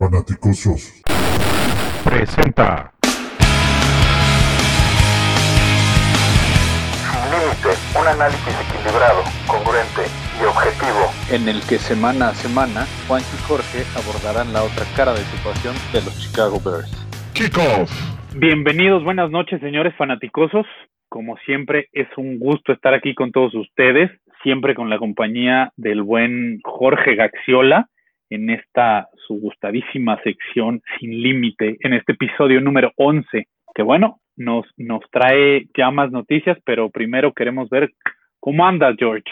[0.00, 1.02] Fanaticosos
[2.02, 2.90] presenta
[7.04, 10.08] Sin límite, un análisis equilibrado, congruente
[10.40, 11.04] y objetivo.
[11.30, 15.74] en el que semana a semana Juan y Jorge abordarán la otra cara de situación
[15.92, 16.90] de los Chicago Bears.
[17.34, 17.92] Kickoff.
[18.34, 20.64] Bienvenidos, buenas noches, señores fanaticosos.
[21.10, 24.10] Como siempre, es un gusto estar aquí con todos ustedes,
[24.42, 27.90] siempre con la compañía del buen Jorge Gaxiola
[28.30, 34.64] en esta su gustadísima sección Sin Límite, en este episodio número 11, que bueno, nos,
[34.76, 37.90] nos trae ya más noticias, pero primero queremos ver
[38.38, 39.24] cómo anda George.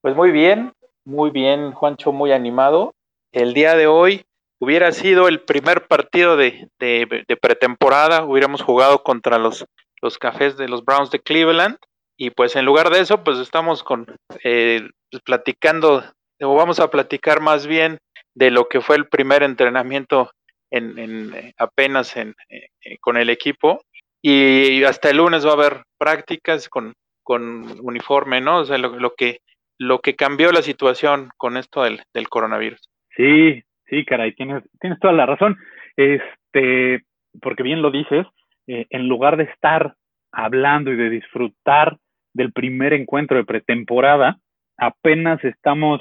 [0.00, 0.72] Pues muy bien,
[1.04, 2.94] muy bien, Juancho, muy animado.
[3.32, 4.22] El día de hoy
[4.60, 9.66] hubiera sido el primer partido de, de- pretemporada, hubiéramos jugado contra los,
[10.00, 11.76] los cafés de los Browns de Cleveland
[12.16, 14.06] y pues en lugar de eso, pues estamos con
[14.44, 14.88] eh,
[15.24, 16.04] platicando,
[16.40, 17.98] o vamos a platicar más bien
[18.34, 20.30] de lo que fue el primer entrenamiento
[20.70, 23.82] en, en, eh, apenas en, eh, eh, con el equipo
[24.20, 28.60] y hasta el lunes va a haber prácticas con, con uniforme, ¿no?
[28.60, 29.38] O sea, lo, lo que
[29.76, 32.80] lo que cambió la situación con esto del, del coronavirus.
[33.16, 35.58] Sí, sí, caray, tienes, tienes toda la razón.
[35.96, 37.02] Este,
[37.42, 38.24] porque bien lo dices,
[38.66, 39.96] en lugar de estar
[40.30, 41.98] hablando y de disfrutar
[42.32, 44.38] del primer encuentro de pretemporada,
[44.78, 46.00] apenas estamos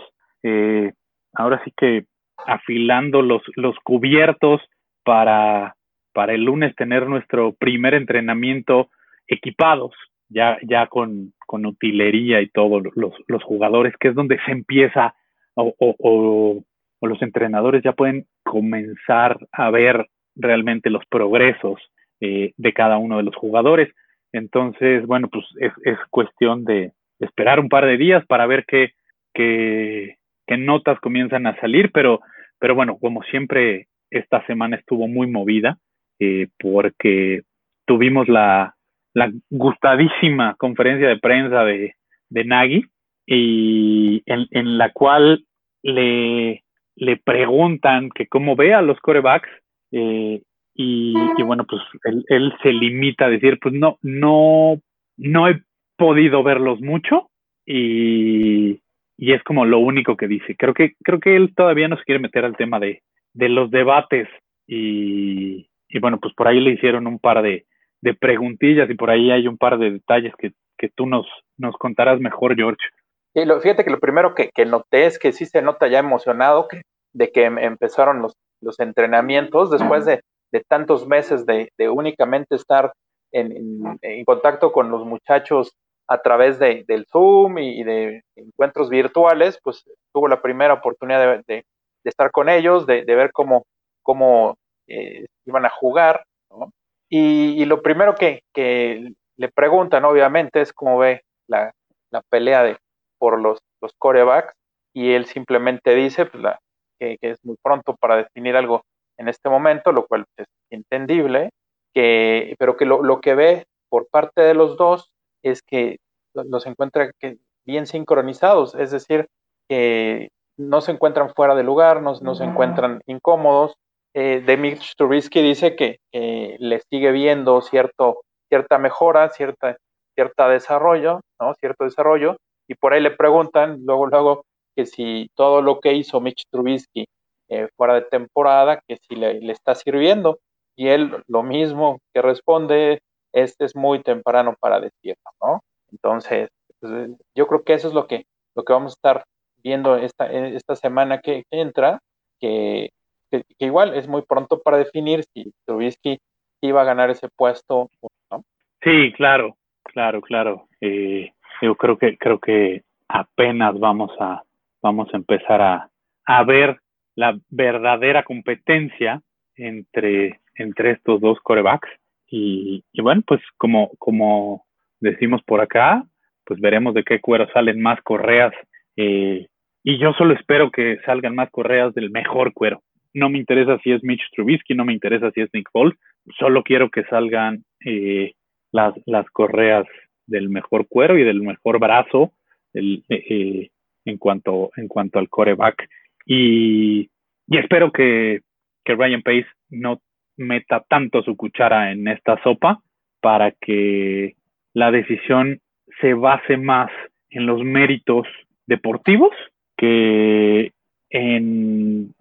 [1.33, 2.05] ahora sí que
[2.45, 4.61] afilando los, los cubiertos
[5.03, 5.75] para,
[6.13, 8.89] para el lunes tener nuestro primer entrenamiento
[9.27, 9.93] equipados,
[10.29, 15.15] ya, ya con, con utilería y todo, los, los jugadores, que es donde se empieza
[15.55, 21.79] o, o los entrenadores ya pueden comenzar a ver realmente los progresos
[22.21, 23.93] eh, de cada uno de los jugadores.
[24.31, 28.91] Entonces, bueno, pues es, es cuestión de esperar un par de días para ver qué,
[29.33, 32.21] qué, qué notas comienzan a salir, pero,
[32.59, 35.77] pero bueno, como siempre, esta semana estuvo muy movida
[36.19, 37.41] eh, porque
[37.85, 38.75] tuvimos la,
[39.13, 41.95] la gustadísima conferencia de prensa de,
[42.29, 42.85] de Nagy
[43.25, 45.45] y en, en la cual
[45.81, 46.63] le,
[46.95, 49.49] le preguntan que cómo ve a los corebacks
[49.91, 50.41] eh,
[50.75, 54.81] y, y, bueno, pues él, él, se limita a decir, pues no, no,
[55.17, 55.61] no he
[55.97, 57.29] podido verlos mucho
[57.65, 58.79] y,
[59.23, 60.53] y es como lo único que dice.
[60.57, 63.03] Creo que, creo que él todavía no se quiere meter al tema de,
[63.33, 64.27] de los debates
[64.67, 67.65] y, y, bueno, pues por ahí le hicieron un par de,
[68.01, 71.25] de preguntillas y por ahí hay un par de detalles que, que tú nos,
[71.57, 72.85] nos contarás mejor, George.
[73.33, 75.99] Y lo, fíjate que lo primero que, que, noté es que sí se nota ya
[75.99, 76.81] emocionado que,
[77.13, 80.19] de que em, empezaron los, los entrenamientos después de,
[80.51, 82.91] de tantos meses de, únicamente estar
[83.31, 85.77] en, en, contacto con los muchachos
[86.07, 89.83] a través de, del Zoom y, y, de encuentros virtuales, pues
[90.13, 91.65] tuvo la primera oportunidad de,
[92.03, 93.65] de estar con ellos, de, ver cómo,
[94.01, 94.55] cómo
[94.87, 96.23] eh, iban a jugar.
[96.49, 96.71] ¿no?
[97.09, 101.71] Y, y, lo primero que, que, le preguntan, obviamente, es cómo ve la,
[102.11, 102.77] la pelea de,
[103.17, 104.53] por los, los corebacks
[104.93, 106.59] y él simplemente dice pues, la,
[106.99, 108.83] que, que, es muy pronto para definir algo
[109.17, 111.49] en este momento, lo cual es entendible,
[111.93, 115.12] que, pero que lo, lo que ve por parte de los dos
[115.43, 115.97] es que
[116.33, 119.27] los encuentra que bien sincronizados, es decir,
[119.69, 123.75] que no se encuentran fuera de lugar, no, no se encuentran incómodos.
[124.15, 129.77] Eh, de Mitch Trubisky dice que eh, le sigue viendo cierto, cierta mejora, cierta,
[130.13, 131.55] cierta desarrollo, ¿no?
[131.55, 132.37] cierto desarrollo,
[132.67, 137.05] y por ahí le preguntan luego, luego, que si todo lo que hizo Mitch Trubisky
[137.49, 140.39] eh, fuera de temporada, que si le, le, está sirviendo,
[140.75, 143.01] y él lo mismo que responde,
[143.33, 145.61] este es muy temprano para decirlo, ¿no?
[145.91, 146.49] Entonces,
[146.79, 149.23] pues, yo creo que eso es lo que, lo que vamos a estar
[149.63, 151.99] viendo esta, esta semana que, entra,
[152.39, 152.89] que,
[153.31, 156.19] que, que, igual es muy pronto para definir si Trubisky
[156.61, 158.43] iba a ganar ese puesto o no.
[158.81, 160.67] Sí, claro, claro, claro.
[160.81, 164.43] Eh, yo creo que creo que apenas vamos a
[164.81, 165.89] vamos a empezar a,
[166.25, 166.79] a ver
[167.15, 169.21] la verdadera competencia
[169.55, 171.89] entre, entre estos dos corebacks.
[172.35, 174.65] Y, bueno, pues como, como
[174.99, 176.03] decimos por acá,
[176.45, 178.51] pues veremos de qué cuero salen más correas.
[178.97, 179.45] Eh,
[179.83, 182.81] y yo solo espero que salgan más correas del mejor cuero.
[183.13, 185.95] No me interesa si es Mitch Trubisky, no me interesa si es Nick Foles,
[186.39, 188.33] solo quiero que salgan eh,
[188.71, 189.85] las, las correas
[190.25, 192.33] del mejor cuero y del mejor brazo
[192.73, 193.69] el, eh,
[194.05, 195.87] en, cuanto, en cuanto al coreback.
[196.25, 197.11] Y,
[197.47, 198.41] y espero que,
[198.83, 200.01] que, Ryan Pace no
[200.37, 202.79] meta tanto su cuchara en esta sopa
[203.21, 204.35] para que
[204.73, 205.59] la decisión
[206.01, 206.91] se base más
[207.29, 208.27] en los méritos
[208.65, 209.31] deportivos
[209.77, 210.71] que
[211.09, 212.13] en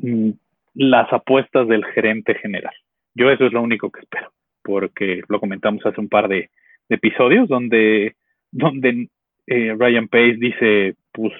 [0.75, 2.75] las apuestas del gerente general.
[3.15, 4.33] Yo eso es lo único que espero,
[4.63, 6.51] porque lo comentamos hace un par de,
[6.89, 8.15] episodios donde,
[8.51, 9.09] donde
[9.47, 11.33] eh, Ryan Pace dice, pues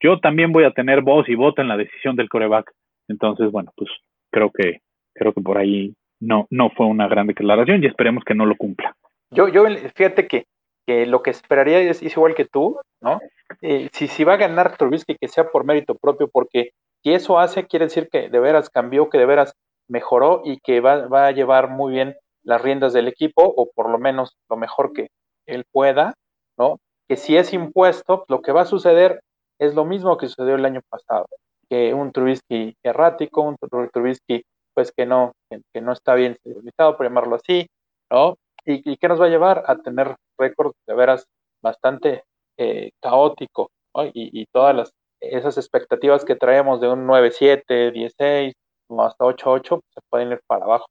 [0.00, 2.72] yo también voy a tener voz y voto en la decisión del coreback.
[3.08, 3.90] Entonces, bueno, pues
[4.30, 4.80] creo que,
[5.14, 5.94] creo que por ahí
[6.24, 8.96] no, no fue una gran declaración y esperemos que no lo cumpla.
[9.30, 10.46] Yo, yo fíjate que,
[10.86, 13.20] que lo que esperaría es, igual que tú, ¿no?
[13.60, 16.70] Eh, si, si va a ganar Trubisky, que sea por mérito propio, porque
[17.02, 19.54] si eso hace, quiere decir que de veras cambió, que de veras
[19.88, 23.90] mejoró y que va, va a llevar muy bien las riendas del equipo, o por
[23.90, 25.08] lo menos lo mejor que
[25.46, 26.14] él pueda,
[26.58, 26.78] ¿no?
[27.08, 29.20] Que si es impuesto, lo que va a suceder
[29.58, 31.26] es lo mismo que sucedió el año pasado,
[31.68, 33.56] que un Trubisky errático, un
[33.92, 34.44] Trubisky
[34.74, 37.66] pues que no, que, no está bien civilizado, por llamarlo así,
[38.10, 38.36] ¿no?
[38.64, 41.26] Y, y que nos va a llevar a tener récords de veras
[41.62, 42.24] bastante
[42.58, 44.04] eh, caótico, ¿no?
[44.06, 48.54] y, y, todas las, esas expectativas que traemos de un 9-7, 16,
[48.98, 50.86] hasta 8-8, pues, se pueden ir para abajo.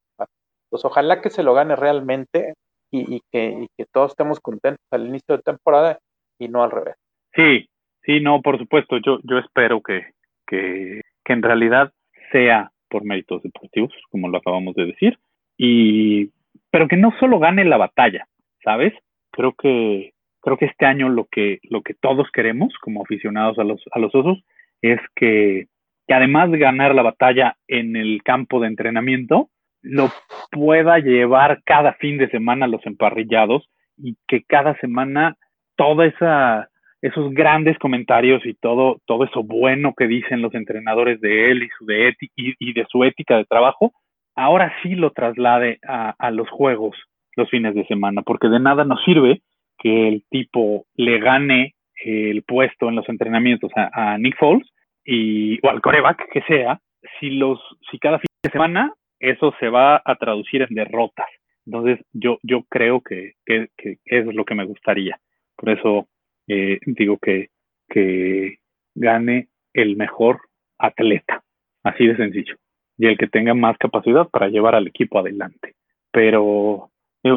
[0.70, 2.56] Pues ojalá que se lo gane realmente
[2.92, 6.00] y, que, que todos estemos contentos al inicio de temporada
[6.40, 6.96] y no al revés.
[7.36, 7.68] Sí,
[8.04, 10.14] sí, no, por supuesto, yo, yo espero que,
[10.48, 11.92] que, que en realidad
[12.32, 15.18] sea por méritos deportivos, como lo acabamos de decir,
[15.57, 16.30] y
[16.69, 18.28] pero que no solo gane la batalla,
[18.63, 18.94] ¿sabes?
[19.31, 23.63] Creo que creo que este año lo que lo que todos queremos como aficionados a
[23.63, 24.44] los a los osos
[24.84, 25.66] es que,
[26.07, 29.50] que además de ganar la batalla en el campo de entrenamiento,
[29.81, 30.10] lo
[30.51, 33.68] pueda llevar cada fin de semana a los emparrillados
[33.98, 35.36] y que cada semana
[35.78, 36.69] toda esa
[37.04, 41.70] esos grandes comentarios y todo, todo eso bueno que dicen los entrenadores de él y,
[41.78, 43.92] su de y, de su ética de trabajo,
[44.36, 46.96] ahora sí lo traslade a, los juegos
[47.36, 49.42] los fines de semana, porque de nada nos sirve
[49.80, 54.66] que el tipo le gane el puesto en los entrenamientos a, Nick Foles
[55.04, 56.80] y, o al coreback que sea,
[57.20, 57.60] si, los,
[57.92, 61.28] si cada fin de semana eso se va a traducir en derrotas.
[61.66, 65.20] Entonces yo, yo creo que, que, que eso es lo que me gustaría.
[65.58, 66.08] Por eso
[66.48, 67.50] eh, digo que,
[67.90, 68.57] que
[68.95, 70.42] gane el mejor
[70.78, 71.42] atleta,
[71.84, 72.56] así de sencillo,
[72.98, 75.74] y el que tenga más capacidad para llevar al equipo adelante.
[76.12, 76.90] Pero,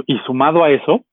[0.06, 1.04] y sumado a eso,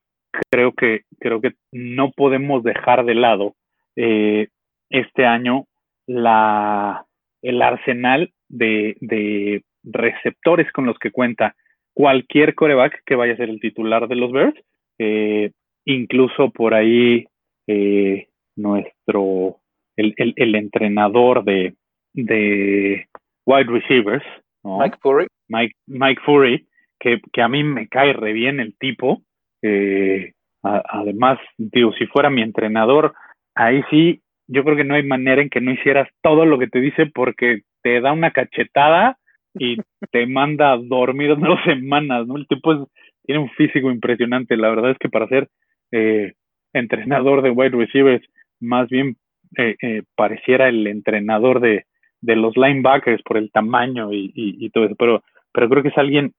[0.50, 3.56] creo que, creo que no podemos dejar de lado
[3.96, 4.48] eh,
[4.90, 5.66] este año
[6.08, 7.06] la,
[7.42, 11.56] el arsenal de, de receptores con los que cuenta
[11.94, 14.56] cualquier coreback que vaya a ser el titular de los Bears.
[15.00, 15.52] Eh,
[15.86, 17.26] incluso por ahí
[17.68, 19.58] eh, nuestro,
[19.96, 21.76] el, el, el, entrenador de,
[22.14, 23.08] de
[23.46, 24.24] wide receivers,
[24.64, 25.28] Mike Fury.
[25.50, 26.68] Mike, Mike Fury,
[27.00, 29.22] que, que, a mí me cae re bien el tipo.
[29.62, 30.34] Eh,
[30.64, 33.14] a, además, digo, si fuera mi entrenador,
[33.56, 36.68] ahí sí, yo creo que no hay manera en que no hicieras todo lo que
[36.68, 39.18] te dice porque te da una cachetada
[39.54, 39.78] y
[40.12, 42.38] te manda a dormir dos semanas, ¿no?
[42.38, 42.80] El tipo es,
[43.26, 45.50] tiene un físico impresionante, la verdad es que para ser
[45.92, 46.34] eh,
[46.74, 48.26] entrenador de wide receivers,
[48.60, 49.16] más bien
[49.58, 51.86] eh, eh, pareciera el entrenador de,
[52.22, 55.98] de, los linebackers por el tamaño y, y, todo eso, pero, pero creo que es
[55.98, 56.34] alguien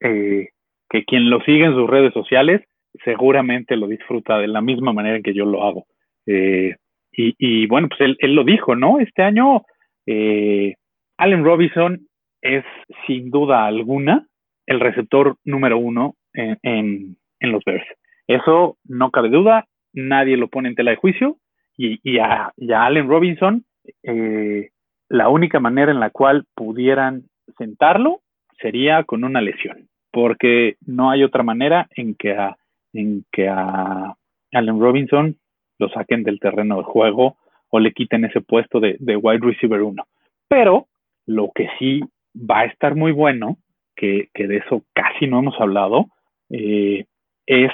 [0.00, 0.48] eh,
[0.90, 2.62] que quien lo sigue en sus redes sociales
[3.04, 5.86] seguramente lo disfruta de la misma manera en que yo lo hago.
[6.26, 6.74] y,
[7.12, 9.00] y, bueno, pues él, él, lo dijo, ¿no?
[9.00, 9.62] Este año
[10.06, 12.00] Allen Robinson
[12.42, 12.64] es
[13.06, 14.26] sin duda alguna
[14.66, 17.86] el receptor número uno en, en, en los Bears.
[18.30, 21.38] Eso no cabe duda, nadie lo pone en tela de juicio
[21.76, 23.64] y, y, a, Allen Robinson
[24.04, 24.68] eh,
[25.08, 27.24] la única manera en la cual pudieran
[27.58, 28.20] sentarlo
[28.60, 32.56] sería con una lesión, porque no hay otra manera en que a,
[32.92, 34.14] en que a
[34.52, 35.36] Allen Robinson
[35.80, 37.36] lo saquen del terreno de juego
[37.68, 40.04] o le quiten ese puesto de, de wide receiver 1.
[40.46, 40.86] Pero
[41.26, 42.00] lo que sí
[42.36, 43.56] va a estar muy bueno,
[43.96, 46.06] que, que de eso casi no hemos hablado,
[46.50, 47.06] eh,
[47.46, 47.72] es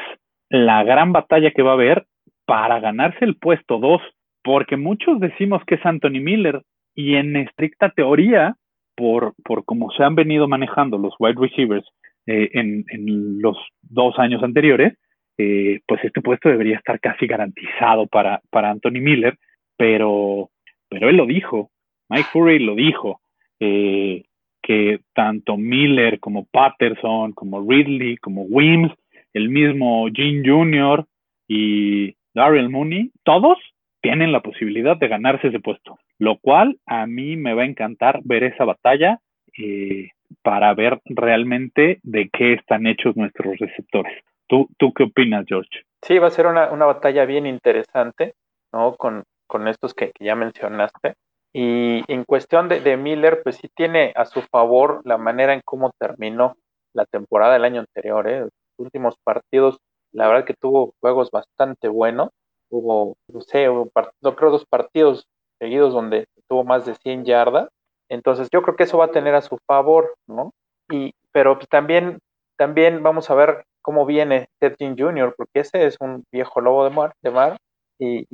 [0.49, 2.07] la gran batalla que va a haber
[2.47, 4.01] para ganarse el puesto 2,
[4.43, 6.63] porque muchos decimos que es Anthony Miller
[6.95, 8.55] y en estricta teoría,
[8.97, 11.87] por, por cómo se han venido manejando los wide receivers
[12.27, 14.95] eh, en, en, los dos años anteriores,
[15.39, 19.37] eh, pues este puesto debería estar casi garantizado para, para Anthony Miller,
[19.77, 20.49] pero,
[20.89, 21.71] pero él lo dijo,
[22.09, 23.21] Mike Furry lo dijo,
[23.61, 24.25] eh,
[24.63, 28.93] que tanto Miller como Patterson, como Ridley, como Wims,
[29.37, 31.05] el mismo Gene Jr.
[31.47, 33.59] y Daryl Mooney, todos
[34.01, 38.21] tienen la posibilidad de ganarse ese puesto, lo cual a mí me va a encantar
[38.25, 39.21] ver esa batalla
[39.59, 40.09] eh,
[40.43, 44.25] para ver realmente de qué están hechos nuestros receptores.
[44.47, 45.83] ¿Tú, tú qué opinas, George?
[46.01, 48.35] Sí, va a ser una, una batalla bien interesante,
[48.73, 48.95] ¿no?
[48.97, 51.15] Con, con estos que, que, ya mencionaste.
[51.53, 55.61] Y en cuestión de, de, Miller, pues sí tiene a su favor la manera en
[55.63, 56.55] cómo terminó
[56.95, 58.29] la temporada del año anterior.
[58.29, 58.47] ¿eh?
[58.79, 59.79] Últimos partidos,
[60.13, 62.31] la verdad que tuvo juegos bastante buenos.
[62.71, 63.91] Hubo, no sé, hubo
[64.23, 65.27] no creo dos partidos
[65.59, 67.69] seguidos donde tuvo más de 100 yardas.
[68.09, 70.53] Entonces yo creo que eso va a tener a su favor, ¿no?
[70.91, 72.19] Y, pero también,
[72.57, 76.91] también vamos a ver cómo viene Ted Jr., porque ese es un viejo lobo de
[76.91, 77.57] mar, de mar
[77.99, 78.27] y,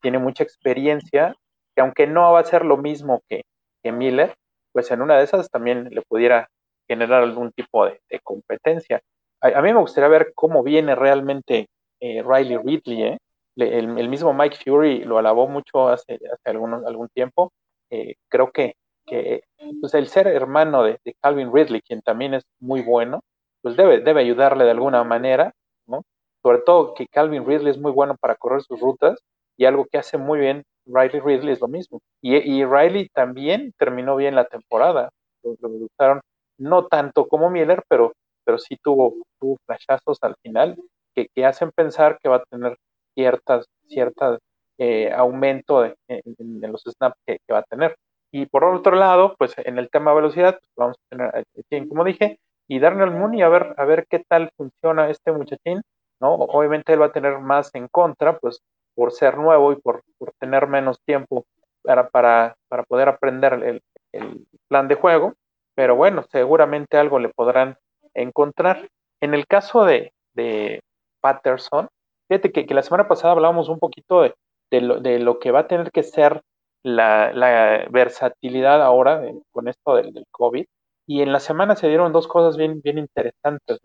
[0.00, 1.34] tiene mucha experiencia,
[1.74, 3.42] que aunque no va a ser lo mismo que,
[3.90, 4.34] Miller,
[4.72, 6.48] pues en una de esas también le pudiera
[6.86, 9.00] generar algún tipo de competencia.
[9.40, 11.68] A, a, mí me gustaría ver cómo viene realmente
[12.00, 13.18] eh, Riley Ridley, ¿eh?
[13.56, 17.52] el, el, mismo Mike Fury lo alabó mucho hace, hace algún, algún tiempo.
[17.90, 18.74] Eh, creo que,
[19.06, 19.42] que
[19.80, 23.20] pues el ser hermano de, de, Calvin Ridley, quien también es muy bueno,
[23.62, 25.52] pues debe, debe ayudarle de alguna manera,
[25.86, 26.02] ¿no?
[26.42, 29.18] Sobre todo que Calvin Ridley es muy bueno para correr sus rutas
[29.56, 32.00] y algo que hace muy bien Riley Ridley es lo mismo.
[32.22, 35.10] Y, y Riley también terminó bien la temporada.
[35.42, 36.20] Lo, lo usaron
[36.58, 38.12] no tanto como Miller, pero,
[38.48, 40.74] pero sí tuvo, tuvo flashazos al final
[41.14, 42.78] que, que hacen pensar que va a tener
[43.14, 44.38] ciertas, ciertas
[44.78, 45.92] eh, aumento en,
[46.62, 47.94] los snaps que, va a tener.
[48.32, 51.88] Y por otro lado, pues en el tema de velocidad, pues vamos a tener a
[51.88, 55.82] como dije, y Darnell Mooney a ver, a ver qué tal funciona este muchachín,
[56.18, 56.32] ¿no?
[56.32, 58.60] Obviamente él va a tener más en contra, pues
[58.94, 61.44] por ser nuevo y por, por tener menos tiempo
[61.82, 65.34] para, para, para poder aprender el, el, plan de juego,
[65.74, 67.76] pero bueno, seguramente algo le podrán
[68.22, 68.88] encontrar.
[69.20, 70.80] En el caso de, de
[71.20, 71.88] Patterson,
[72.28, 74.34] Fíjate que, que, la semana pasada hablábamos un poquito de,
[74.70, 76.42] de, lo, de lo, que va a tener que ser
[76.82, 80.66] la, la versatilidad ahora con esto del, COVID.
[81.06, 83.78] Y en la semana se dieron dos cosas bien, bien interesantes.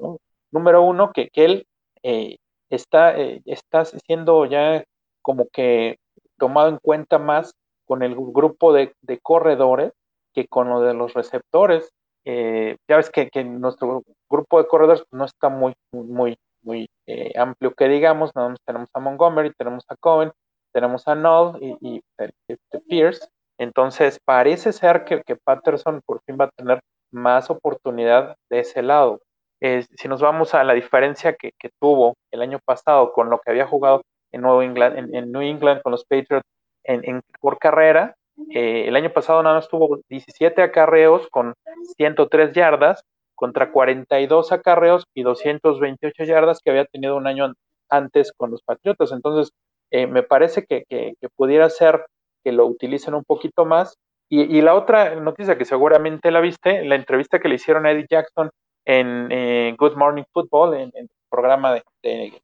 [0.51, 1.67] Número uno, que, que él
[2.03, 2.37] eh,
[2.69, 4.83] está, eh, está siendo ya
[5.21, 5.97] como que
[6.37, 7.53] tomado en cuenta más
[7.85, 9.93] con el grupo de, de corredores
[10.33, 11.91] que con lo de los receptores.
[12.25, 17.73] Eh, ya ves que, nuestro grupo de corredores no está muy, muy, muy eh, amplio
[17.73, 18.55] que digamos, ¿no?
[18.65, 20.31] tenemos a Montgomery, tenemos a Cohen,
[20.73, 23.27] tenemos a Null y, y este, Pierce.
[23.57, 26.79] Entonces parece ser que, que, Patterson por fin va a tener
[27.11, 29.21] más oportunidad de ese lado.
[29.61, 33.39] Eh, si nos vamos a la diferencia que, que, tuvo el año pasado con lo
[33.39, 34.01] que había jugado
[34.31, 36.45] en, Nuevo England, en, New England con los Patriots
[36.85, 38.15] en por carrera,
[38.51, 41.53] eh, el año pasado nada más tuvo 17 acarreos con
[41.97, 43.03] 103 yardas
[43.35, 47.53] contra 42 acarreos y 228 yardas que había tenido un año
[47.89, 49.11] antes con los Patriotas.
[49.11, 49.51] Entonces,
[49.91, 50.85] eh, me parece que,
[51.35, 52.05] pudiera ser
[52.43, 53.95] que lo utilicen un poquito más.
[54.29, 58.07] Y, la otra noticia que seguramente la viste, la entrevista que le hicieron a Eddie
[58.09, 58.49] Jackson
[58.83, 62.41] en eh, Good Morning Football, en, el programa de,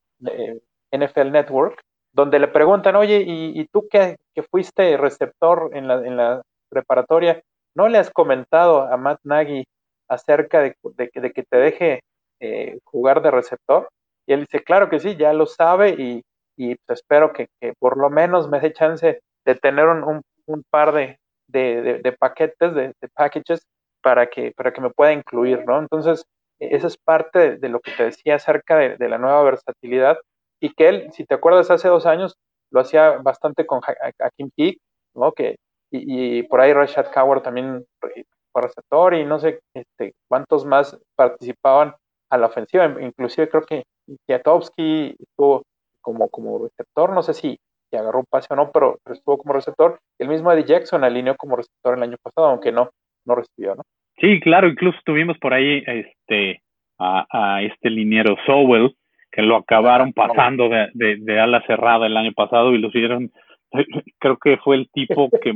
[0.92, 1.82] NFL Network,
[2.20, 6.42] donde le preguntan, oye, ¿y, y tú que, que, fuiste receptor en la, en la
[6.70, 7.42] preparatoria,
[7.76, 9.64] no le has comentado a Matt Nagy
[10.10, 12.02] acerca de, de, de que te deje
[12.42, 13.88] eh, jugar de receptor?
[14.28, 16.22] Y él dice, claro que sí, ya lo sabe y,
[16.58, 20.64] y pues espero que, que, por lo menos me dé chance de tener un, un,
[20.70, 23.66] par de, de, paquetes, de, packages,
[24.02, 25.80] para que, para que me pueda incluir, ¿no?
[25.80, 26.26] Entonces,
[26.60, 30.18] esa es parte de, lo que te decía acerca de, la nueva versatilidad
[30.60, 32.38] y que él, si te acuerdas, hace dos años
[32.72, 33.82] lo hacía bastante con
[34.20, 34.78] Hakim Peak,
[35.16, 35.32] ¿no?
[35.32, 35.58] Que,
[35.92, 37.86] y, y, por ahí Rashad Coward también
[38.62, 41.94] receptor y no sé este, cuántos más participaban
[42.30, 42.86] a la ofensiva.
[43.02, 43.84] Inclusive creo que
[44.28, 45.64] Kiatowski estuvo
[46.02, 47.58] como, como receptor, no sé si,
[47.90, 50.00] si agarró un pase o no, pero, pero, estuvo como receptor.
[50.20, 52.90] El mismo Eddie Jackson alineó como receptor el año pasado, aunque no,
[53.26, 53.84] no recibió, ¿no?
[54.20, 56.62] Sí, claro, incluso tuvimos por ahí este
[56.98, 58.94] a, a este liniero Sowell,
[59.32, 63.32] que lo acabaron pasando de, de, de ala cerrada el año pasado y lo hicieron
[64.20, 65.54] creo que fue el tipo que,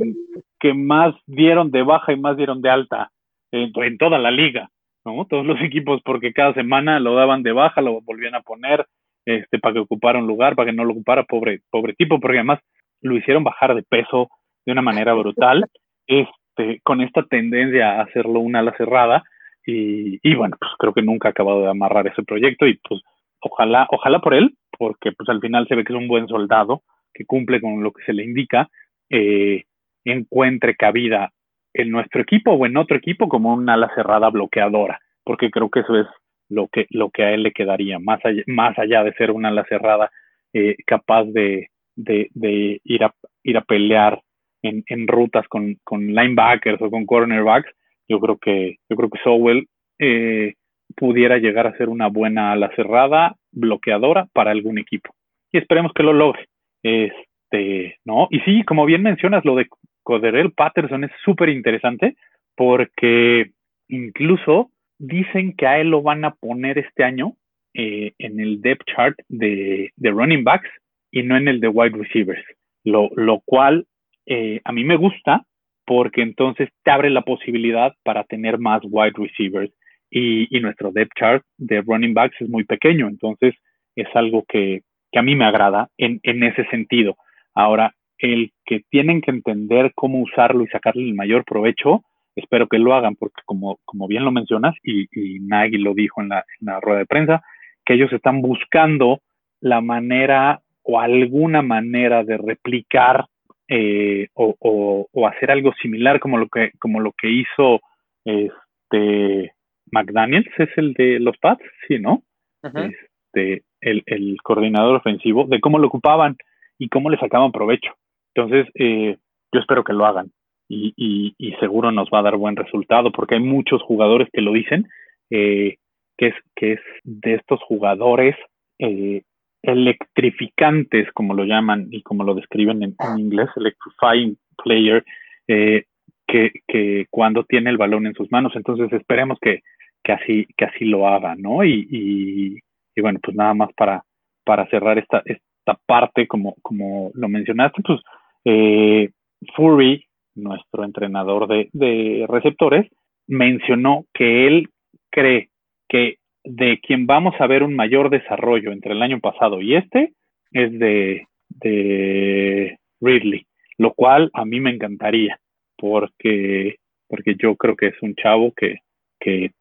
[0.60, 3.10] que más dieron de baja y más dieron de alta
[3.50, 4.68] en, en, toda la liga,
[5.04, 5.26] ¿no?
[5.26, 8.86] Todos los equipos, porque cada semana lo daban de baja, lo volvían a poner,
[9.24, 12.38] este, para que ocupara un lugar, para que no lo ocupara, pobre, pobre tipo, porque
[12.38, 12.60] además
[13.00, 14.28] lo hicieron bajar de peso
[14.64, 15.66] de una manera brutal,
[16.06, 19.22] este, con esta tendencia a hacerlo una ala cerrada,
[19.66, 23.00] y, y bueno, pues creo que nunca ha acabado de amarrar ese proyecto, y pues
[23.44, 26.82] ojalá, ojalá por él, porque pues al final se ve que es un buen soldado,
[27.12, 28.68] que cumple con lo que se le indica,
[29.10, 29.64] eh,
[30.04, 31.32] encuentre cabida
[31.72, 35.80] en nuestro equipo o en otro equipo como una ala cerrada bloqueadora, porque creo que
[35.80, 36.06] eso es
[36.48, 39.48] lo que, lo que a él le quedaría, más allá, más allá de ser una
[39.48, 40.10] ala cerrada
[40.52, 44.20] eh, capaz de, de, de, ir, a, ir a pelear
[44.62, 47.70] en, en rutas con, con, linebackers o con cornerbacks,
[48.08, 49.66] yo creo que, yo creo que Sowell
[49.98, 50.54] eh,
[50.96, 55.14] pudiera llegar a ser una buena ala cerrada bloqueadora para algún equipo.
[55.52, 56.46] Y esperemos que lo logre.
[56.82, 58.28] Este, ¿no?
[58.30, 59.66] Y sí, como bien mencionas, lo de,
[60.04, 62.16] Coderell Patterson es súper interesante
[62.54, 63.50] porque
[63.88, 67.32] incluso dicen que a él lo van a poner este año
[67.72, 70.68] eh, en el depth chart de, de, running backs
[71.10, 72.44] y no en el de wide receivers,
[72.84, 73.86] lo, lo cual
[74.26, 75.44] eh, a mí me gusta
[75.84, 79.72] porque entonces te abre la posibilidad para tener más wide receivers
[80.14, 83.52] y, y nuestro depth chart de running backs es muy pequeño, entonces
[83.96, 87.16] es algo que, que a mí me agrada en, en ese sentido.
[87.52, 92.04] Ahora, el que tienen que entender cómo usarlo y sacarle el mayor provecho,
[92.36, 96.22] espero que lo hagan, porque como, como bien lo mencionas, y, y Nagy lo dijo
[96.22, 97.42] en la, en la rueda de prensa,
[97.84, 99.20] que ellos están buscando
[99.60, 103.26] la manera o alguna manera de replicar
[103.66, 107.80] eh, o, o, o, hacer algo similar como lo que, como lo que hizo
[108.24, 109.53] este
[109.94, 112.22] McDaniels, es el de los Pats, sí, ¿no?
[112.62, 112.92] Uh -huh.
[112.92, 116.36] Este, el, el, coordinador ofensivo, de cómo lo ocupaban
[116.78, 117.92] y cómo le sacaban provecho.
[118.34, 119.16] Entonces, eh,
[119.52, 120.30] yo espero que lo hagan
[120.68, 124.40] y, y, y, seguro nos va a dar buen resultado porque hay muchos jugadores que
[124.40, 124.86] lo dicen,
[125.30, 125.76] eh,
[126.16, 128.36] que, es, que es de estos jugadores
[128.78, 129.22] eh,
[129.62, 135.04] electrificantes, como lo llaman y como lo describen en, en inglés, electrifying player,
[135.48, 135.84] eh,
[136.26, 138.52] que, que, cuando tiene el balón en sus manos.
[138.56, 139.62] Entonces esperemos que,
[140.04, 141.64] que así, que así lo haga, ¿no?
[141.64, 142.58] Y, y,
[142.94, 144.04] y, bueno, pues nada más para,
[144.44, 148.00] para cerrar esta, esta parte, como, como lo mencionaste, pues
[148.44, 149.10] eh,
[149.56, 152.90] Fury, nuestro entrenador de, de receptores,
[153.26, 154.68] mencionó que él
[155.10, 155.48] cree
[155.88, 160.12] que de quien vamos a ver un mayor desarrollo entre el año pasado y este
[160.52, 163.46] es de, de Ridley,
[163.78, 165.38] lo cual a mí me encantaría,
[165.76, 166.76] porque,
[167.08, 168.76] porque yo creo que es un chavo que,
[169.18, 169.52] que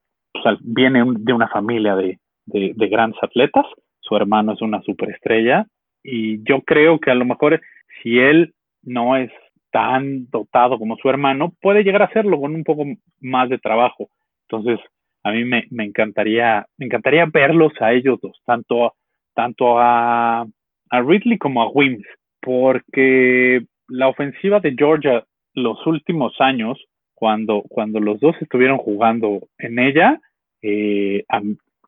[0.61, 3.65] viene de una familia de, de, de, grandes atletas,
[3.99, 5.65] su hermano es una superestrella,
[6.03, 7.61] y yo creo que a lo mejor
[8.01, 9.31] si él no es
[9.71, 12.85] tan dotado como su hermano, puede llegar a hacerlo con un poco
[13.21, 14.09] más de trabajo.
[14.47, 14.79] Entonces,
[15.23, 18.93] a mí me, me, encantaría, me encantaría verlos a ellos dos, tanto,
[19.33, 22.05] tanto a, a Ridley como a Wims,
[22.39, 25.23] porque la ofensiva de Georgia
[25.55, 26.77] los últimos años,
[27.13, 30.19] cuando, cuando los dos estuvieron jugando en ella,
[30.61, 31.23] eh,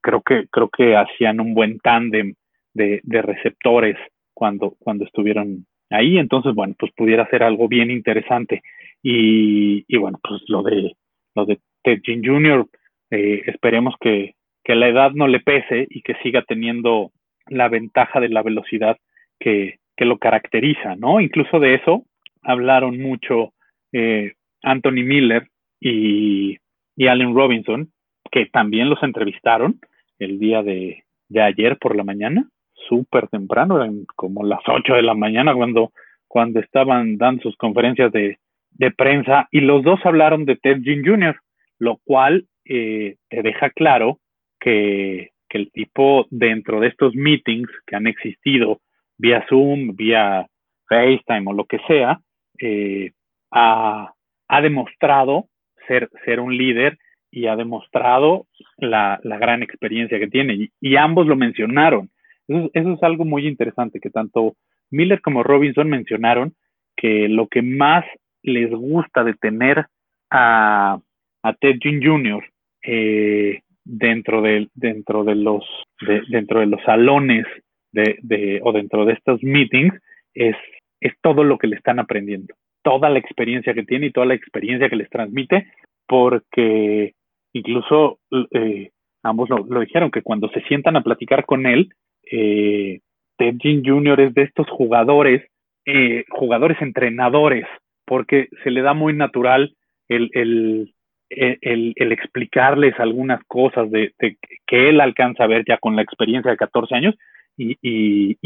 [0.01, 2.35] creo que, creo que hacían un buen tándem
[2.73, 3.97] de, de, receptores
[4.33, 6.17] cuando, cuando estuvieron ahí.
[6.17, 8.61] Entonces, bueno, pues pudiera ser algo bien interesante.
[9.01, 10.95] Y, y bueno, pues lo de,
[11.35, 12.67] lo de Ted Jean Jr.,
[13.11, 17.11] eh, esperemos que, que, la edad no le pese y que siga teniendo
[17.47, 18.97] la ventaja de la velocidad
[19.39, 21.21] que, que lo caracteriza, ¿no?
[21.21, 22.03] Incluso de eso
[22.41, 23.53] hablaron mucho
[23.91, 24.33] eh,
[24.65, 25.47] Anthony Miller
[25.79, 26.57] y,
[26.95, 27.91] y, Allen Robinson,
[28.31, 29.79] que también los entrevistaron
[30.19, 32.49] el día de, de ayer por la mañana,
[32.87, 35.91] súper temprano, eran como las 8 de la mañana cuando,
[36.27, 38.39] cuando estaban dando sus conferencias de,
[38.71, 41.39] de prensa y los dos hablaron de Ted Jean Jr.,
[41.79, 44.19] lo cual eh, te deja claro
[44.59, 48.81] que, que, el tipo dentro de estos meetings que han existido
[49.17, 50.47] vía Zoom, vía
[50.87, 52.19] FaceTime o lo que sea,
[52.59, 53.11] eh,
[53.51, 54.14] ha,
[54.47, 55.47] ha, demostrado
[55.87, 56.97] ser, ser un líder
[57.31, 60.69] y ha demostrado la, la gran experiencia que tiene.
[60.79, 62.09] Y, ambos lo mencionaron.
[62.47, 64.55] Eso, es algo muy interesante, que tanto
[64.89, 66.53] Miller como Robinson mencionaron
[66.95, 68.05] que lo que más
[68.41, 69.85] les gusta de tener
[70.29, 70.99] a,
[71.43, 72.43] a Ted Jr
[72.83, 75.63] eh, dentro de dentro de los
[76.07, 77.45] de, dentro de los salones
[77.91, 79.93] de, de, o dentro de estos meetings
[80.33, 80.55] es
[80.99, 82.53] es todo lo que le están aprendiendo
[82.85, 85.67] toda la experiencia que tiene y toda la experiencia que les transmite
[86.07, 87.15] porque
[87.51, 88.19] incluso
[88.51, 88.91] eh,
[89.23, 91.89] ambos lo, dijeron que cuando se sientan a platicar con él
[92.31, 92.99] eh,
[93.37, 94.21] Ted Jean Jr.
[94.21, 95.41] es de estos jugadores
[95.85, 97.65] eh, jugadores entrenadores
[98.05, 99.75] porque se le da muy natural
[100.07, 100.93] el, el,
[101.29, 104.13] el, explicarles algunas cosas de,
[104.67, 107.15] que él alcanza a ver ya con la experiencia de 14 años
[107.57, 108.37] y, y,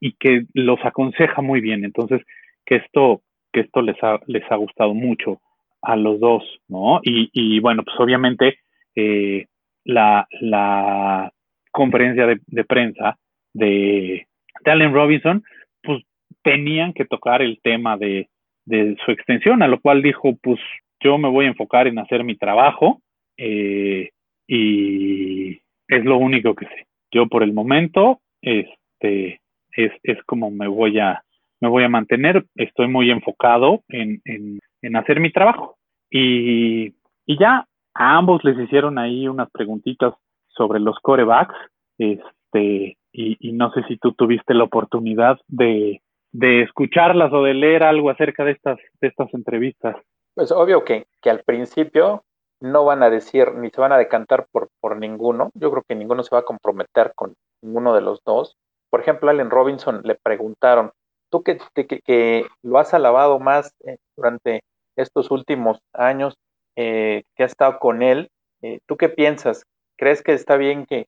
[0.00, 1.84] y, que los aconseja muy bien.
[1.84, 2.22] Entonces,
[2.64, 3.22] que esto,
[3.52, 5.40] que esto les ha, les ha gustado mucho
[5.82, 7.00] a los dos, ¿no?
[7.02, 8.58] Y, y bueno, pues obviamente
[8.94, 9.46] eh,
[9.84, 11.32] la, la
[11.72, 13.18] conferencia de, prensa
[13.54, 14.26] de,
[14.64, 15.42] de Allen Robinson,
[15.82, 16.02] pues
[16.42, 18.28] tenían que tocar el tema de,
[18.64, 20.60] de su extensión, a lo cual dijo, pues
[21.00, 23.00] yo me voy a enfocar en hacer mi trabajo
[23.36, 24.10] eh,
[24.46, 25.52] y
[25.88, 26.86] es lo único que sé.
[27.10, 29.40] Yo por el momento, este,
[29.72, 31.22] es, es como me voy a,
[31.60, 35.76] me voy a mantener, estoy muy enfocado en, en, hacer mi trabajo.
[36.10, 36.94] Y,
[37.26, 40.14] y, ya a ambos les hicieron ahí unas preguntitas
[40.48, 41.54] sobre los corebacks,
[41.98, 46.00] este, y, y no sé si tú tuviste la oportunidad de,
[46.32, 49.96] de escucharlas o de leer algo acerca de estas, de estas entrevistas?
[50.34, 52.24] Pues obvio que, que al principio
[52.60, 55.50] no van a decir ni se van a decantar por, por ninguno.
[55.54, 58.56] Yo creo que ninguno se va a comprometer con ninguno de los dos.
[58.90, 60.92] Por ejemplo, a Allen Robinson le preguntaron,
[61.30, 64.60] tú que, lo has alabado más eh, durante
[64.96, 66.34] estos últimos años
[66.76, 68.28] eh, que has estado con él,
[68.62, 69.64] eh, ¿tú qué piensas?
[69.96, 71.06] ¿Crees que está bien que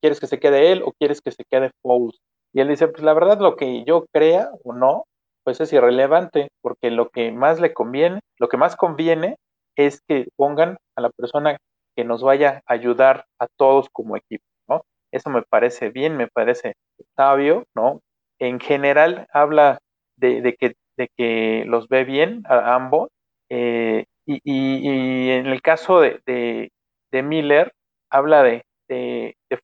[0.00, 2.18] quieres que se quede él o quieres que se quede Foles?
[2.52, 5.04] Y él dice, pues la verdad lo que yo crea o no,
[5.44, 9.36] pues es irrelevante, porque lo que más le conviene, lo que más conviene
[9.76, 11.56] es que pongan a la persona
[11.96, 14.82] que nos vaya a ayudar a todos como equipo, ¿no?
[15.12, 16.74] Eso me parece bien, me parece
[17.16, 18.00] sabio, ¿no?
[18.38, 19.78] En general habla
[20.16, 23.08] de, que, de que los ve bien a ambos,
[23.50, 27.72] eh, y, en el caso de, de, Miller,
[28.10, 29.58] habla de, de, de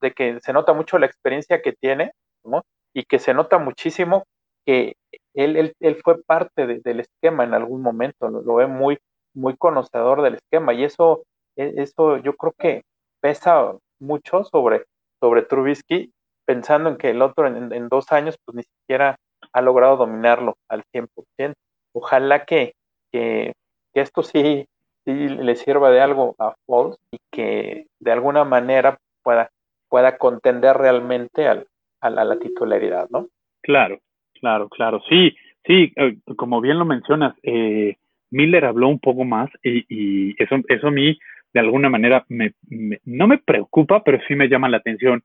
[0.00, 2.12] de que se nota mucho la experiencia que tiene,
[2.44, 2.62] ¿no?
[2.94, 4.24] y que se nota muchísimo
[4.64, 4.96] que
[5.34, 8.98] él, él, fue parte del esquema en algún momento, lo, ve muy,
[9.34, 11.24] muy conocedor del esquema, y eso,
[11.56, 12.82] e, eso yo creo que
[13.20, 14.86] pesa mucho sobre,
[15.20, 16.10] sobre Trubisky,
[16.46, 19.16] pensando en que el otro en, dos años pues ni siquiera
[19.52, 21.54] ha logrado dominarlo al 100%.
[21.92, 22.74] Ojalá que,
[23.12, 23.52] que,
[23.92, 24.66] que esto sí,
[25.04, 29.50] sí le sirva de algo a Foles y que de alguna manera pueda,
[29.88, 31.66] pueda contender realmente al,
[32.00, 33.28] a la, titularidad, ¿no?
[33.62, 33.98] Claro,
[34.40, 35.02] claro, claro.
[35.08, 37.96] Sí, sí, eh, como bien lo mencionas, eh,
[38.30, 41.18] Miller habló un poco más y, eso, eso a mí
[41.52, 42.52] de alguna manera me,
[43.04, 45.22] no me preocupa, pero sí me llama la atención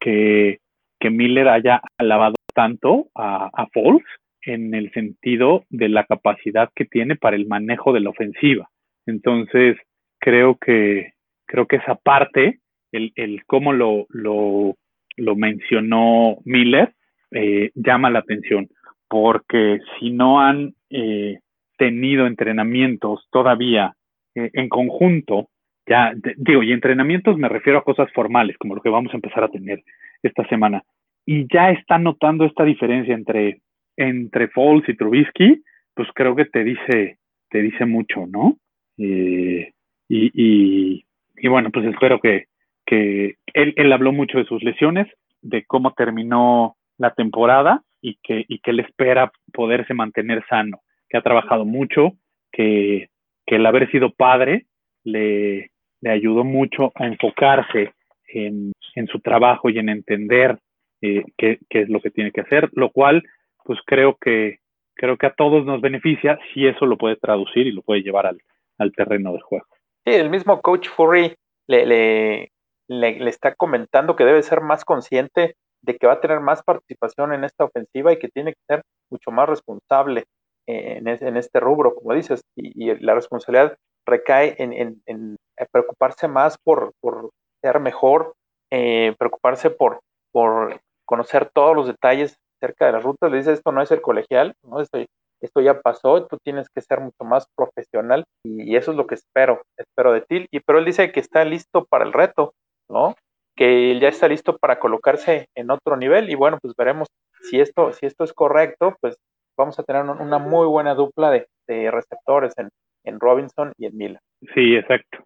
[0.00, 0.60] que,
[1.04, 4.06] que Miller haya alabado tanto a, a Foles
[4.40, 8.70] en el sentido de la capacidad que tiene para el manejo de la ofensiva.
[9.04, 9.76] Entonces,
[10.18, 11.12] creo que,
[11.46, 14.76] creo que esa parte, el, el cómo lo, lo
[15.16, 16.94] lo mencionó Miller,
[17.32, 18.68] eh, llama la atención,
[19.06, 21.38] porque si no han eh,
[21.76, 23.92] tenido entrenamientos todavía
[24.34, 25.48] eh, en conjunto,
[25.86, 29.44] ya digo, y entrenamientos me refiero a cosas formales, como lo que vamos a empezar
[29.44, 29.82] a tener
[30.28, 30.82] esta semana,
[31.26, 33.60] y ya están notando esta diferencia entre,
[33.96, 35.62] entre Foles y Trubisky,
[35.94, 37.18] pues creo que te dice,
[37.50, 38.56] te dice mucho, ¿no?
[38.96, 39.66] y,
[40.08, 41.04] y,
[41.36, 42.46] y bueno, pues espero que,
[42.86, 45.08] que él, él habló mucho de sus lesiones,
[45.42, 51.16] de cómo terminó la temporada y que, y que él espera poderse mantener sano, que
[51.16, 52.12] ha trabajado mucho,
[52.52, 53.08] que,
[53.46, 54.66] que el haber sido padre
[55.04, 57.92] le, le ayudó mucho a enfocarse
[58.34, 60.58] en, en su trabajo y en entender
[61.00, 63.22] eh, qué, es lo que tiene que hacer, lo cual
[63.64, 64.58] pues creo que
[64.96, 68.26] creo que a todos nos beneficia si eso lo puede traducir y lo puede llevar
[68.26, 69.66] al, terreno del juego.
[70.04, 71.34] Sí, el mismo coach Furry
[71.66, 72.52] le, le,
[72.88, 77.32] le, está comentando que debe ser más consciente de que va a tener más participación
[77.32, 80.24] en esta ofensiva y que tiene que ser mucho más responsable
[80.66, 85.36] en, en este rubro, como dices, y, la responsabilidad recae en, en,
[85.70, 87.30] preocuparse más por, por
[87.64, 88.34] ser mejor,
[88.70, 90.00] eh, preocuparse por,
[90.32, 93.30] por conocer todos los detalles acerca de las rutas.
[93.30, 94.80] Le dice, esto no es el colegial, ¿no?
[94.80, 94.98] Esto,
[95.40, 99.14] esto ya pasó, tú tienes que ser mucho más profesional y, eso es lo que
[99.14, 100.46] espero, espero de ti.
[100.50, 102.52] Y pero él dice que está listo para el reto,
[102.90, 103.14] ¿no?
[103.56, 107.08] Que él ya está listo para colocarse en otro nivel y bueno, pues veremos
[107.48, 109.16] si esto, si esto es correcto, pues
[109.56, 111.46] vamos a tener una muy buena dupla de,
[111.90, 112.68] receptores en,
[113.04, 114.20] en, Robinson y en Mila.
[114.54, 115.24] Sí, exacto.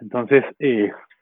[0.00, 0.44] Entonces,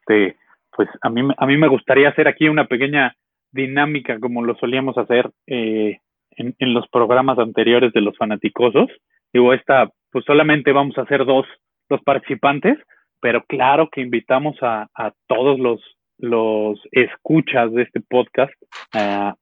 [0.06, 0.36] este,
[0.74, 3.14] pues a mí, a mí me gustaría hacer aquí una pequeña
[3.50, 5.98] dinámica como lo solíamos hacer eh,
[6.32, 8.90] en, en, los programas anteriores de los fanaticosos.
[9.32, 11.46] Digo, esta, pues solamente vamos a hacer dos,
[11.88, 12.76] dos participantes,
[13.20, 14.88] pero claro que invitamos a,
[15.26, 15.80] todos los,
[16.18, 18.52] los escuchas de este podcast
[18.92, 19.34] a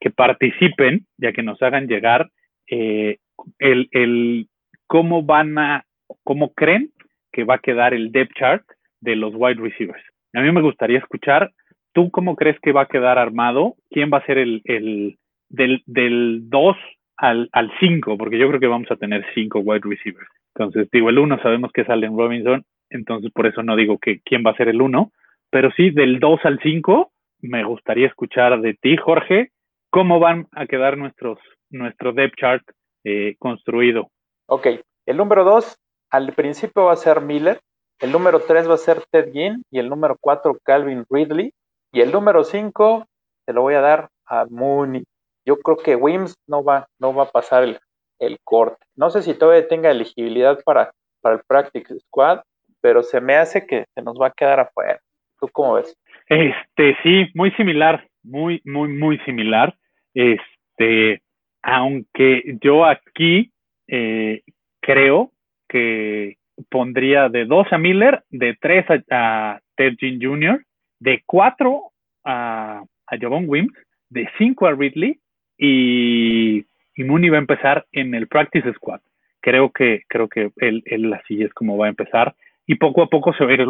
[0.00, 2.30] que participen, ya que nos hagan llegar
[2.70, 3.18] eh,
[3.58, 4.48] el, el,
[4.86, 5.84] cómo van a,
[6.22, 6.92] cómo creen
[7.32, 8.62] que va a quedar el depth chart
[9.06, 10.02] de los wide receivers.
[10.34, 11.52] A mí me gustaría escuchar,
[11.94, 13.76] ¿tú cómo crees que va a quedar armado?
[13.88, 15.16] ¿Quién va a ser el, el
[15.48, 16.76] del, del 2
[17.16, 18.18] al, al 5?
[18.18, 20.28] Porque yo creo que vamos a tener 5 wide receivers.
[20.54, 24.20] Entonces, digo, el 1 sabemos que es Allen Robinson, entonces por eso no digo que
[24.24, 25.12] quién va a ser el 1,
[25.50, 29.50] pero sí del 2 al 5 me gustaría escuchar de ti, Jorge,
[29.90, 31.38] cómo van a quedar nuestros
[31.70, 32.62] nuestro depth chart
[33.04, 34.10] eh, construido.
[34.46, 34.66] Ok,
[35.06, 35.78] el número 2
[36.10, 37.60] al principio va a ser Miller,
[38.00, 41.52] el número 3 va a ser Ted Ginn y el número 4 Calvin Ridley
[41.92, 43.06] y el número 5
[43.46, 45.04] se lo voy a dar a Mooney.
[45.44, 47.78] Yo creo que Wims no va, no va a pasar el,
[48.18, 48.84] el corte.
[48.96, 52.40] No sé si todavía tenga elegibilidad para, para el Practice Squad,
[52.80, 55.00] pero se me hace que se nos va a quedar afuera.
[55.38, 55.96] ¿Tú cómo ves?
[56.28, 59.76] Este, sí, muy similar, muy, muy, muy similar.
[60.12, 61.22] Este,
[61.62, 63.52] aunque yo aquí
[63.86, 64.42] eh,
[64.80, 65.30] creo
[65.68, 66.36] que
[66.70, 70.64] pondría de 2 a Miller, de 3 a, a Ted Jean Jr.,
[71.00, 71.82] de 4
[72.24, 73.72] a, a Javon Wims,
[74.10, 75.18] de 5 a Ridley
[75.58, 76.64] y,
[76.94, 79.00] y, Mooney va a empezar en el practice squad.
[79.40, 82.34] Creo que, creo que él, él así es como va a empezar
[82.66, 83.66] y poco a poco se va a ir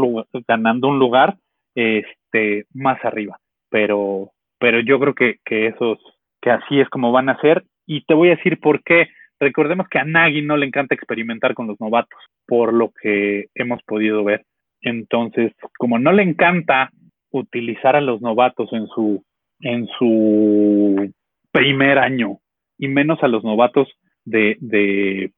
[0.48, 1.36] ganando un lugar
[1.74, 3.38] este, más arriba.
[3.68, 5.98] Pero, pero yo creo que, que esos,
[6.40, 7.64] que así es como van a ser.
[7.86, 9.08] Y te voy a decir por qué.
[9.38, 13.82] Recordemos que a Nagy no le encanta experimentar con los novatos, por lo que hemos
[13.82, 14.44] podido ver.
[14.80, 16.90] Entonces, como no le encanta
[17.30, 19.24] utilizar a los novatos en su,
[19.60, 21.12] en su
[21.52, 22.38] primer año,
[22.78, 23.88] y menos a los novatos
[24.24, 25.32] de, de,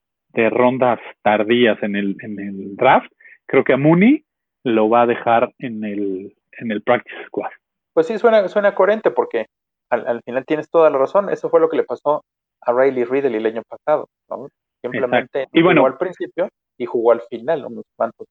[0.50, 3.10] rondas tardías en el, en el draft,
[3.46, 4.24] creo que a Mooney
[4.64, 7.50] lo va a dejar en el, en el practice squad.
[7.92, 9.46] Pues sí, suena, suena coherente porque
[9.90, 11.30] al, al, final tienes toda la razón.
[11.30, 12.24] Eso fue lo que le pasó
[12.68, 14.08] a Riley Riddle el año pasado.
[14.28, 14.48] ¿no?
[14.82, 18.26] Simplemente y bueno, jugó al principio y jugó al final, unos cuantos.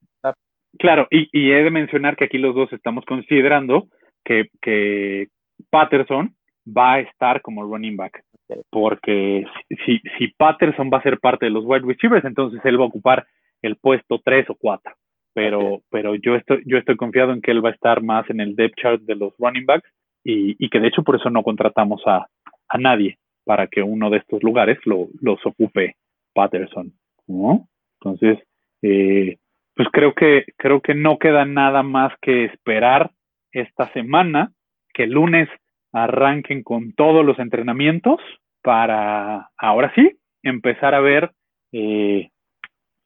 [0.80, 3.88] Claro, y, y, he de mencionar que aquí los dos estamos considerando
[4.23, 5.28] que, que
[5.69, 8.23] Patterson va a estar como running back.
[8.69, 9.45] Porque
[9.86, 12.88] si, si Patterson va a ser parte de los wide receivers, entonces él va a
[12.88, 13.26] ocupar
[13.62, 14.93] el puesto 3 o 4
[15.38, 15.80] pero, okay.
[15.91, 18.56] pero yo estoy, yo estoy confiado en que él va a estar más en el
[18.56, 19.88] depth chart de los running backs
[20.23, 22.26] y, y que de hecho por eso no contratamos a,
[22.69, 25.95] a nadie para que uno de estos lugares lo, los ocupe
[26.33, 26.91] Patterson,
[27.27, 27.69] ¿no?
[28.01, 28.45] Entonces,
[28.81, 29.38] eh,
[29.73, 33.12] pues creo que, creo que no queda nada más que esperar
[33.53, 34.51] esta semana,
[34.93, 35.47] que el lunes
[35.93, 38.19] arranquen con todos los entrenamientos
[38.62, 41.31] para, ahora sí, empezar a ver
[41.71, 42.29] eh,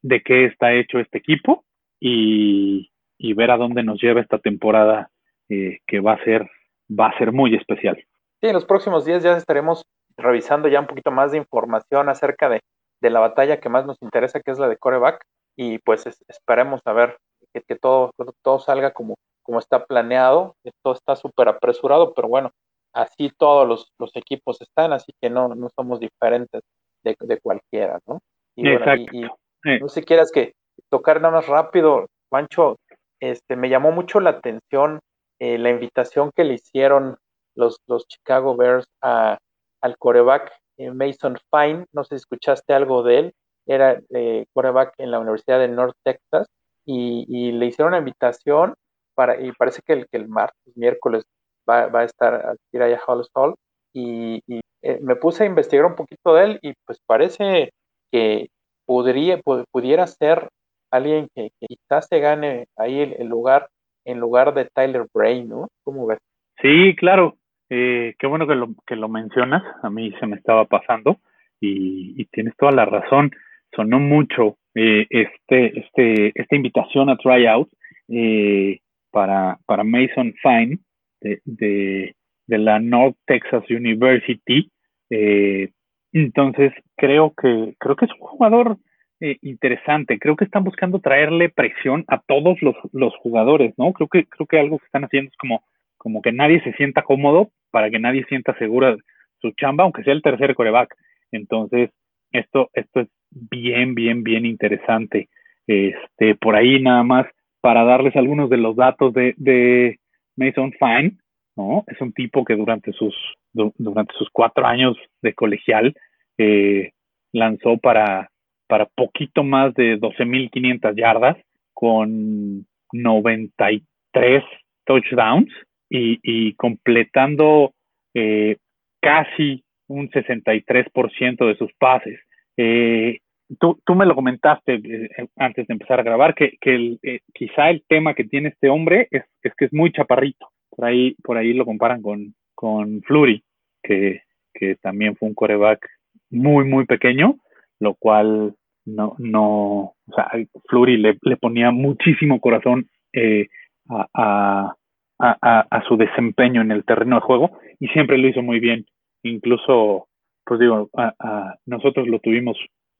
[0.01, 1.65] de qué está hecho este equipo
[1.99, 5.11] y, y, ver a dónde nos lleva esta temporada
[5.49, 6.49] eh, que va a ser
[6.89, 7.95] va a ser muy especial.
[8.41, 9.85] Sí, en los próximos días ya estaremos
[10.17, 12.61] revisando ya un poquito más de información acerca de,
[13.01, 15.23] de la batalla que más nos interesa, que es la de coreback,
[15.55, 17.17] y pues es, esperemos a ver
[17.53, 22.51] que, que, todo, todo salga como, como está planeado, todo está súper apresurado, pero bueno,
[22.93, 26.61] así todos los, los, equipos están, así que no, no somos diferentes
[27.03, 28.19] de, de cualquiera, ¿no?
[28.55, 29.05] Y, Exacto.
[29.11, 30.53] Bueno, y, y, no sé si quieras que
[30.89, 32.77] tocar nada más rápido, Juancho,
[33.19, 34.99] este, me llamó mucho la atención
[35.39, 37.17] eh, la invitación que le hicieron
[37.55, 39.37] los, los Chicago Bears a,
[39.81, 43.33] al coreback eh, Mason Fine, no sé si escuchaste algo de él,
[43.65, 46.47] era eh, coreback en la Universidad de North Texas
[46.85, 48.73] y, le hicieron una invitación
[49.15, 51.23] para, y parece que el, que el martes, miércoles
[51.69, 53.55] va, va a estar a ir allá a Halls Hall
[53.93, 54.61] y, y
[55.01, 57.71] me puse a investigar un poquito de él y pues parece
[58.11, 58.49] que
[58.85, 59.39] podría,
[59.71, 60.49] pudiera ser
[60.91, 63.69] alguien que, que, quizás se gane ahí el, el, lugar
[64.05, 65.69] en lugar de Tyler Bray, ¿no?
[65.83, 66.19] ¿Cómo ves?
[66.61, 67.37] Sí, claro.
[67.73, 69.63] Eh, qué bueno que lo, que lo mencionas.
[69.81, 71.19] A mí se me estaba pasando
[71.61, 73.31] y, tienes toda la razón.
[73.73, 77.69] Sonó mucho eh, este, este, esta invitación a tryout
[78.09, 78.79] eh,
[79.09, 80.79] para, para Mason Fine
[81.21, 82.15] de, de,
[82.47, 84.69] de la North Texas University.
[85.09, 85.69] Eh,
[86.11, 88.77] entonces creo que creo que es un jugador
[89.21, 90.17] eh, interesante.
[90.19, 93.93] Creo que están buscando traerle presión a todos los, los, jugadores, ¿no?
[93.93, 95.61] Creo que, creo que algo que están haciendo es como,
[96.01, 98.97] como que nadie se sienta cómodo para que nadie sienta segura
[99.39, 100.95] su chamba, aunque sea el tercer coreback.
[101.31, 101.91] Entonces,
[102.31, 105.29] esto, esto es bien, bien, bien interesante.
[105.67, 107.27] Este, por ahí nada más
[107.61, 109.99] para darles algunos de los datos de, de
[110.35, 111.17] Mason Fine,
[111.55, 111.83] ¿no?
[111.85, 113.15] Es un tipo que durante sus,
[113.53, 115.93] durante sus cuatro años de colegial
[116.39, 116.93] eh,
[117.31, 118.31] lanzó para
[118.65, 121.37] para poquito más de 12.500 yardas
[121.73, 124.43] con 93
[124.85, 125.51] touchdowns
[125.91, 127.73] y, completando
[128.13, 128.57] eh,
[129.01, 132.19] casi un 63% de sus pases.
[132.55, 133.19] Eh,
[133.59, 137.69] tú, tú, me lo comentaste eh, antes de empezar a grabar, que, que eh, quizá
[137.69, 140.47] el tema que tiene este hombre es, es, que es muy chaparrito.
[140.69, 143.43] Por ahí, por ahí lo comparan con, con Flurry,
[143.83, 144.21] que,
[144.53, 145.85] que también fue un coreback
[146.29, 147.35] muy, muy pequeño,
[147.79, 150.29] lo cual no, no, o sea,
[150.69, 153.47] Flurry le, le ponía muchísimo corazón eh,
[153.89, 154.73] a,
[155.21, 158.85] a, su desempeño en el terreno de juego y siempre lo hizo muy bien.
[159.23, 160.07] Incluso,
[160.45, 162.57] pues digo, a, nosotros lo tuvimos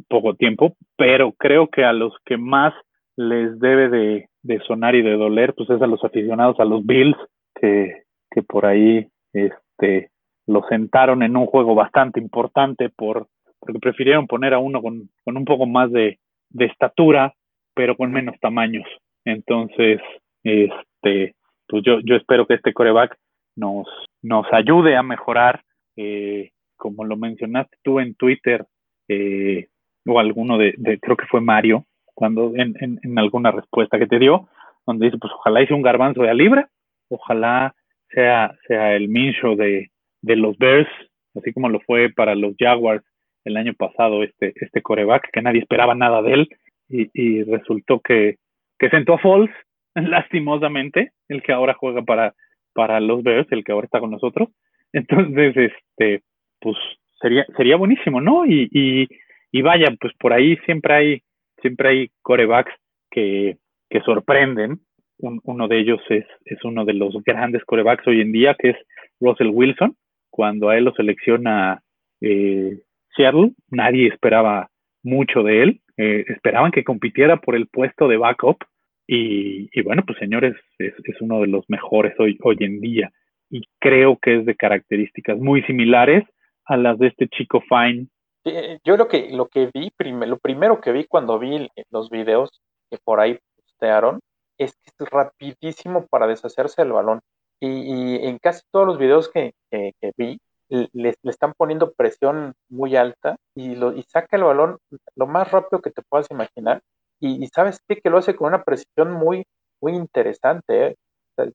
[0.08, 2.74] poco tiempo, pero creo que a los que más
[3.16, 6.86] les debe de, de sonar y de doler, pues es a los aficionados a los
[6.86, 7.18] Bills,
[7.60, 10.10] que, que por ahí este,
[10.48, 13.28] lo sentaron en un juego bastante importante por
[13.60, 16.18] porque prefirieron poner a uno con, con un poco más de,
[16.50, 17.36] de, estatura,
[17.76, 18.88] pero con menos tamaños.
[19.24, 20.02] Entonces,
[20.44, 21.36] este,
[21.72, 23.18] pues yo, yo espero que este coreback
[23.56, 23.88] nos,
[24.22, 25.64] nos ayude a mejorar,
[25.96, 28.66] eh, como lo mencionaste tú en Twitter,
[29.08, 29.70] eh,
[30.06, 34.50] o alguno de, creo que fue Mario, cuando en, en, alguna respuesta que te dio,
[34.86, 36.70] donde dice, pues ojalá hice un garbanzo de a libra,
[37.10, 37.74] ojalá
[38.10, 40.90] sea, sea el Minshew de, de los Bears,
[41.36, 43.06] así como lo fue para los Jaguars
[43.46, 46.50] el año pasado, este, este coreback, que nadie esperaba nada de él,
[46.90, 48.36] y, y resultó que,
[48.78, 49.52] que sentó a Falls,
[50.10, 52.34] lastimosamente, el que ahora juega para,
[52.74, 54.50] para los Bears, el que ahora está con nosotros.
[54.94, 56.24] Entonces, este,
[56.60, 56.78] pues
[57.22, 58.46] sería, sería buenísimo, ¿no?
[58.46, 59.08] Y, y,
[59.52, 61.22] y vaya, pues por ahí siempre hay,
[61.62, 62.74] siempre hay corebacks
[63.10, 63.58] que,
[63.90, 64.80] que sorprenden.
[65.20, 68.78] uno de ellos es, es uno de los grandes corebacks hoy en día, que es
[69.20, 69.96] Russell Wilson.
[70.30, 71.82] Cuando a él lo selecciona
[72.22, 72.80] eh,
[73.16, 74.70] Seattle, nadie esperaba
[75.04, 75.82] mucho de él.
[75.98, 78.64] Eh, esperaban que compitiera por el puesto de backup.
[79.08, 83.12] Y, bueno, pues señores, es, uno de los mejores hoy, hoy en día.
[83.50, 86.24] Y creo que es de características muy similares
[86.66, 88.08] a las de este chico Fine.
[88.46, 89.92] Eh, yo lo que, lo que vi,
[90.26, 94.20] lo primero que vi cuando vi los videos que por ahí postearon,
[94.58, 97.20] es que es rapidísimo para deshacerse del balón.
[97.60, 102.96] Y, en casi todos los videos que, que, vi, le, le, están poniendo presión muy
[102.96, 104.78] alta y, lo, y saca el balón
[105.16, 106.82] lo más rápido que te puedas imaginar.
[107.22, 108.02] Y, sabes qué?
[108.02, 109.46] que lo hace con una precisión muy,
[109.80, 110.88] muy interesante.
[110.88, 110.96] ¿eh?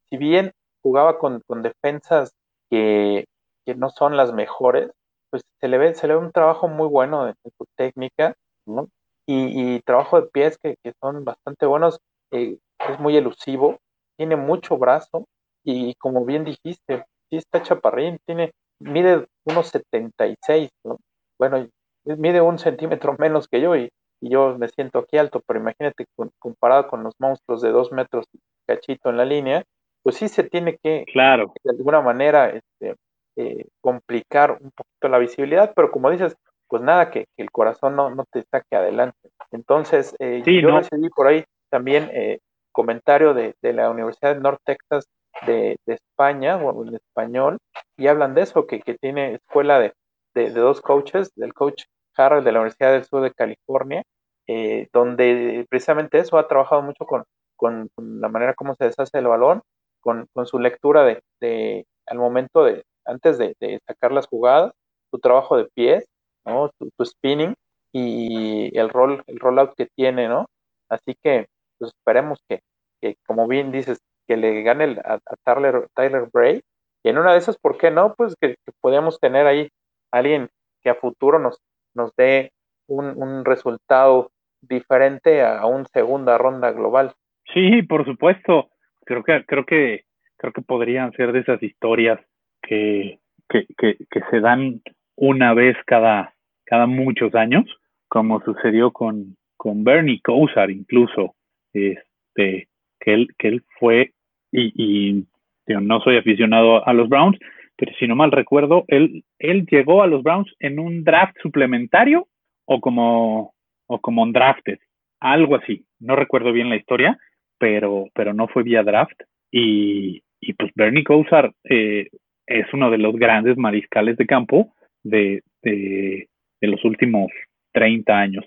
[0.08, 0.52] si bien
[0.82, 2.32] jugaba con, con defensas
[2.70, 3.26] que,
[3.64, 4.90] que, no son las mejores,
[5.30, 8.88] pues se le ve, se le ve un trabajo muy bueno en, su técnica, ¿no?
[9.26, 11.98] Y, y, trabajo de pies que, que son bastante buenos,
[12.30, 13.78] eh, es muy elusivo,
[14.16, 15.26] tiene mucho brazo
[15.64, 20.98] y como bien dijiste, sí está chaparrín, tiene, mide unos 76, ¿no?
[21.38, 21.68] Bueno,
[22.04, 23.90] mide un centímetro menos que yo y,
[24.26, 26.06] y yo me siento aquí alto, pero imagínate
[26.38, 28.26] comparado con los monstruos de dos metros
[28.66, 29.62] cachito en la línea,
[30.02, 31.52] pues sí se tiene que, claro.
[31.62, 32.96] de alguna manera, este,
[33.36, 36.36] eh, complicar un poquito la visibilidad, pero como dices,
[36.68, 39.30] pues nada, que, el corazón no, no, te saque adelante.
[39.52, 42.40] Entonces, eh, yo recibí por ahí también eh,
[42.72, 45.06] comentario de, de, la Universidad de North Texas
[45.46, 47.58] de, de España, o en español,
[47.96, 49.92] y hablan de eso, que, que tiene escuela de,
[50.34, 51.84] de, dos coaches, del coach
[52.16, 54.02] Harold de la Universidad del Sur de California,
[54.46, 57.24] eh, donde precisamente eso ha trabajado mucho con,
[57.56, 59.62] con, la manera como se deshace el balón,
[60.00, 63.56] con, con su lectura de, de, al momento de, antes de,
[63.86, 64.72] sacar las jugadas,
[65.10, 66.06] tu trabajo de pies,
[66.44, 66.70] ¿no?
[66.78, 67.54] Tu, spinning
[67.92, 70.46] y el rol, el rollout que tiene, ¿no?
[70.88, 71.46] Así que,
[71.78, 72.60] pues esperemos que,
[73.00, 76.62] que como bien dices, que le gane el, a, a, Tyler, Tyler Bray,
[77.02, 78.14] y en una de esas, ¿por qué no?
[78.14, 78.72] Pues que, que
[79.20, 79.68] tener ahí
[80.10, 80.48] alguien
[80.82, 81.58] que a futuro nos,
[81.94, 82.52] nos dé
[82.88, 84.30] un, un resultado
[84.68, 87.12] diferente a, una segunda ronda global.
[87.52, 88.70] Sí, por supuesto.
[89.04, 90.04] Creo que, creo que,
[90.36, 92.20] creo que podrían ser de esas historias
[92.62, 94.80] que, que, que, que se dan
[95.16, 97.64] una vez cada, cada muchos años,
[98.08, 101.34] como sucedió con, con Bernie Kosar incluso,
[101.72, 102.68] este,
[103.00, 104.12] que él, que él fue,
[104.52, 105.26] y, y
[105.66, 107.38] no soy aficionado a los Browns,
[107.76, 112.26] pero si no mal recuerdo, él, él llegó a los Browns en un draft suplementario
[112.64, 113.54] o como,
[113.86, 114.78] o como un drafted,
[115.20, 115.84] algo así.
[115.98, 117.18] No recuerdo bien la historia,
[117.58, 119.20] pero, pero no fue vía draft.
[119.50, 122.08] Y, y pues Bernie Kosar eh,
[122.46, 124.72] es uno de los grandes mariscales de campo
[125.02, 126.28] de, de,
[126.60, 127.30] los últimos
[127.72, 128.44] 30 años,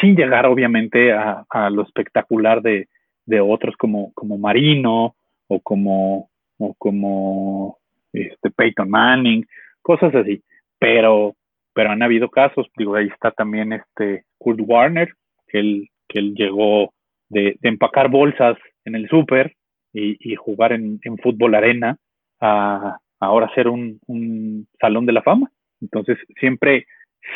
[0.00, 2.88] sin llegar obviamente a, a lo espectacular de,
[3.24, 5.14] de otros como, como Marino
[5.48, 6.28] o como,
[6.58, 7.78] o como
[8.12, 9.46] este, Peyton Manning,
[9.80, 10.42] cosas así.
[10.78, 11.34] Pero,
[11.72, 15.08] pero han habido casos, digo, ahí está también este Kurt Warner,
[15.48, 16.92] que él, que él llegó
[17.28, 19.54] de, de empacar bolsas en el súper
[19.92, 21.96] y, y, jugar en, en, fútbol arena
[22.40, 25.50] a ahora ser un, un, salón de la fama.
[25.80, 26.86] Entonces, siempre,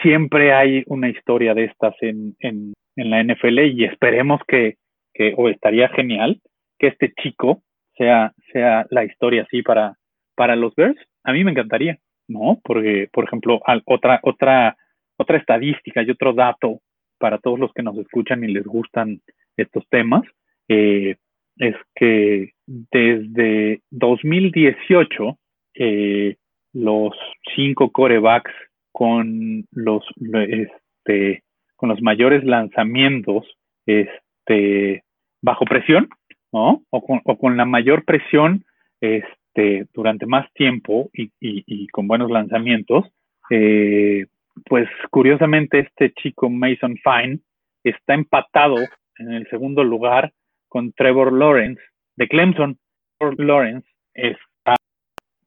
[0.02, 4.76] siempre hay una historia de estas en, en, en la NFL y esperemos que,
[5.14, 6.40] que, o estaría genial
[6.78, 7.62] que este chico
[7.96, 9.94] sea, sea la historia así para,
[10.34, 12.60] para los Bears, a mí me encantaría, ¿no?
[12.62, 14.76] Porque, por ejemplo, otra, otra,
[15.16, 16.80] otra estadística y otro dato
[17.18, 19.20] para todos los que nos escuchan y les gustan
[19.56, 20.22] estos temas,
[20.68, 21.16] eh,
[21.58, 25.38] es que desde 2018,
[25.74, 26.36] eh,
[26.72, 27.14] los
[27.54, 28.52] cinco corebacks
[28.92, 31.42] con los, este,
[31.76, 33.46] con los mayores lanzamientos
[33.86, 35.04] este,
[35.40, 36.08] bajo presión,
[36.52, 36.82] ¿no?
[36.90, 38.64] O con, o con la mayor presión
[39.00, 43.04] este, durante más tiempo y, y, y con buenos lanzamientos,
[43.50, 44.26] eh,
[44.64, 47.40] pues curiosamente este chico Mason Fine
[47.84, 48.76] está empatado
[49.18, 50.32] en el segundo lugar
[50.68, 51.80] con Trevor Lawrence
[52.16, 52.78] de Clemson.
[53.18, 54.76] Trevor Lawrence está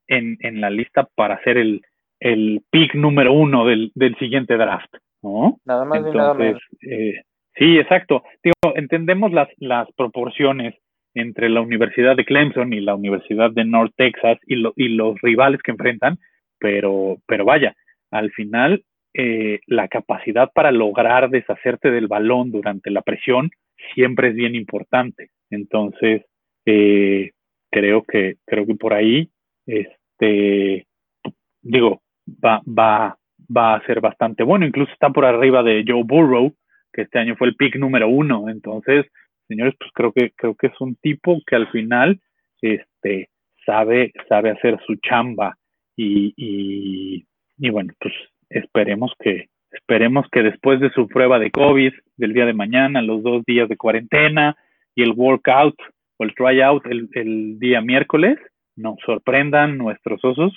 [0.07, 1.81] en, en la lista para ser el,
[2.19, 5.59] el pick número uno del, del siguiente draft, ¿no?
[5.65, 6.61] Nada más y nada menos.
[6.81, 7.21] Eh,
[7.55, 8.23] sí, exacto.
[8.43, 10.75] Digo, entendemos las, las proporciones
[11.15, 15.19] entre la Universidad de Clemson y la Universidad de North Texas y, lo, y los
[15.21, 16.19] rivales que enfrentan,
[16.59, 17.75] pero, pero vaya,
[18.11, 18.83] al final
[19.13, 23.49] eh, la capacidad para lograr deshacerte del balón durante la presión
[23.93, 25.29] siempre es bien importante.
[25.49, 26.25] Entonces,
[26.65, 27.31] eh,
[27.71, 29.29] creo que, creo que por ahí,
[29.65, 30.85] este,
[31.61, 32.01] digo,
[32.43, 33.17] va, va,
[33.55, 34.65] va a ser bastante bueno.
[34.65, 36.53] Incluso está por arriba de Joe Burrow,
[36.93, 38.49] que este año fue el pick número uno.
[38.49, 39.05] Entonces,
[39.47, 42.19] señores, pues creo que, creo que es un tipo que al final,
[42.61, 43.29] este,
[43.65, 45.55] sabe, sabe hacer su chamba
[45.95, 47.25] y, y,
[47.57, 48.13] y bueno, pues
[48.49, 53.23] esperemos que, esperemos que después de su prueba de COVID del día de mañana, los
[53.23, 54.57] dos días de cuarentena
[54.95, 55.75] y el workout
[56.17, 58.37] o el tryout el, el día miércoles,
[58.75, 60.53] nos sorprendan nuestros osos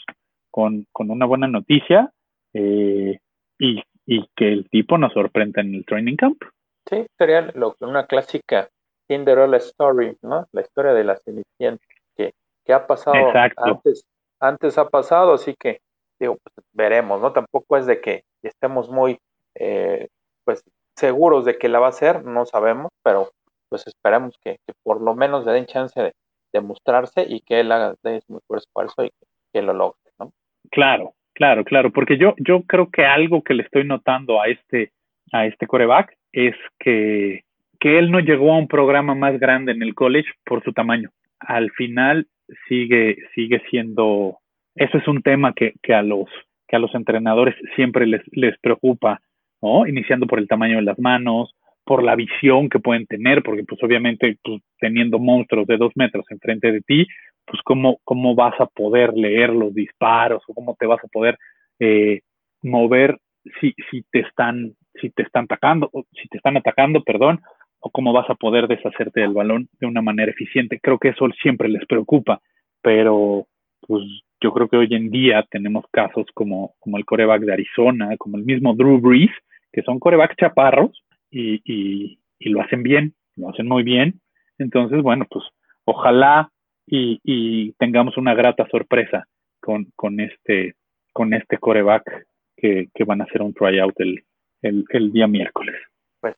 [0.51, 2.13] con, con una buena noticia
[2.53, 3.19] eh,
[3.59, 6.43] y, y, que el tipo nos sorprenda en el training camp.
[6.89, 8.69] Sí, sería lo, una clásica
[9.09, 10.47] Cinderella Story, ¿no?
[10.53, 11.85] La historia de la Cenicienta,
[12.17, 12.33] que,
[12.65, 13.65] que ha pasado Exacto.
[13.65, 14.05] antes,
[14.41, 15.81] antes ha pasado, así que
[16.25, 17.33] digo, pues, veremos, ¿no?
[17.33, 19.19] Tampoco es de que estemos muy,
[19.55, 20.09] eh,
[20.45, 20.65] pues,
[20.97, 23.31] seguros de que la va a hacer, no sabemos, pero
[23.69, 26.13] pues esperemos que, por lo menos le den chance de,
[26.61, 30.31] mostrarse y que él haga de su mejor esfuerzo y que, que, lo logre, ¿no?
[30.71, 34.93] Claro, claro, claro, porque yo, yo creo que algo que le estoy notando a este,
[35.33, 37.45] a este coreback es que,
[37.81, 41.09] que él no llegó a un programa más grande en el college por su tamaño.
[41.41, 42.27] Al final
[42.69, 44.39] sigue, sigue siendo
[44.75, 46.29] eso es un tema que, que, a, los,
[46.69, 49.21] que a los entrenadores siempre les, les preocupa,
[49.61, 49.87] ¿no?
[49.87, 51.55] Iniciando por el tamaño de las manos,
[51.85, 56.25] por la visión que pueden tener, porque pues obviamente pues, teniendo monstruos de dos metros
[56.31, 57.07] enfrente de ti,
[57.45, 61.39] pues cómo, cómo vas a poder leer los disparos o cómo te vas a poder
[61.81, 62.21] eh,
[62.63, 63.19] mover
[63.61, 67.41] si, si te están si te están atacando si te están atacando perdón
[67.81, 71.27] o cómo vas a poder deshacerte del balón de una manera eficiente creo que eso
[71.43, 72.41] siempre les preocupa
[72.83, 73.47] pero
[73.81, 74.03] pues
[74.43, 78.37] yo creo que hoy en día tenemos casos como, como el coreback de Arizona, como
[78.37, 79.31] el mismo Drew Brees,
[79.73, 82.19] que son corebacks chaparros y, y,
[82.51, 84.21] lo hacen bien, lo hacen muy bien.
[84.59, 85.45] Entonces, bueno, pues
[85.85, 86.51] ojalá
[86.87, 89.27] y, y tengamos una grata sorpresa
[89.61, 90.75] con, con, este,
[91.13, 92.27] con este coreback
[92.57, 94.25] que, que van a hacer un tryout el,
[94.61, 95.77] el, día miércoles.
[96.21, 96.37] Pues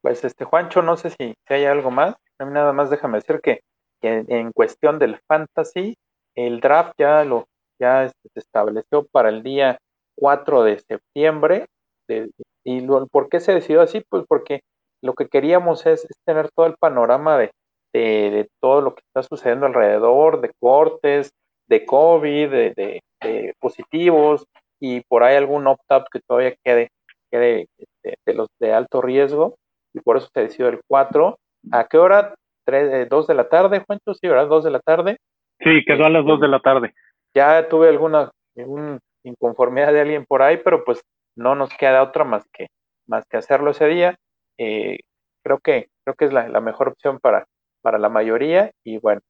[0.00, 2.16] pues este Juancho, no sé si, si hay algo más.
[2.38, 3.60] A mí nada más déjame decir que
[4.02, 5.96] en cuestión del fantasy,
[6.36, 7.46] el draft ya lo
[7.80, 9.78] ya se estableció para el día
[10.16, 11.66] 4 de septiembre.
[12.08, 12.30] De,
[12.64, 14.02] ¿Y lo, por qué se decidió así?
[14.08, 14.60] Pues porque
[15.02, 17.50] lo que queríamos es, tener todo el panorama de,
[17.92, 21.32] de, todo lo que está sucediendo alrededor, de cortes,
[21.68, 24.46] de COVID, de, de positivos
[24.84, 26.90] y por ahí algún opt-out que todavía quede,
[27.30, 29.54] quede este, de, los de alto riesgo.
[29.94, 31.38] Y por eso se decidió el 4.
[31.70, 32.34] ¿A qué hora?
[32.66, 34.14] ¿3, 2 de la tarde, Juancho?
[34.14, 34.48] Sí, ¿verdad?
[34.48, 35.18] 2 de la tarde.
[35.64, 36.94] Sí, quedó a las 2 de la tarde.
[37.34, 41.02] Ya tuve alguna un inconformidad de alguien por ahí, pero pues
[41.36, 42.66] no nos queda otra más que,
[43.06, 44.16] más que hacerlo ese día.
[44.58, 44.98] Eh,
[45.42, 47.46] creo que, creo que es la, la, mejor opción para,
[47.80, 49.20] para la mayoría y bueno,